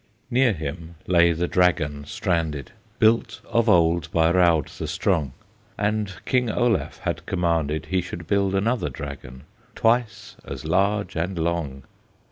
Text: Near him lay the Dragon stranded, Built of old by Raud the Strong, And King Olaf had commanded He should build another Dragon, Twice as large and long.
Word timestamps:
Near 0.31 0.53
him 0.53 0.95
lay 1.05 1.31
the 1.31 1.47
Dragon 1.47 2.05
stranded, 2.05 2.71
Built 2.97 3.39
of 3.45 3.69
old 3.69 4.11
by 4.11 4.31
Raud 4.31 4.69
the 4.79 4.87
Strong, 4.87 5.33
And 5.77 6.13
King 6.25 6.49
Olaf 6.49 6.97
had 7.03 7.27
commanded 7.27 7.85
He 7.85 8.01
should 8.01 8.25
build 8.25 8.55
another 8.55 8.89
Dragon, 8.89 9.43
Twice 9.75 10.37
as 10.43 10.65
large 10.65 11.15
and 11.15 11.37
long. 11.37 11.83